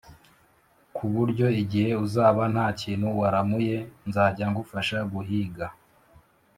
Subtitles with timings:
[0.95, 3.75] ku buryo igihe uzaba nta kintu waramuye
[4.07, 5.65] nzajya ngufasha guhiga